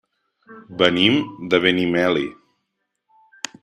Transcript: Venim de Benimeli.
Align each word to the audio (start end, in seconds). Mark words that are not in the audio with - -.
Venim 0.79 1.19
de 1.53 1.61
Benimeli. 1.67 2.27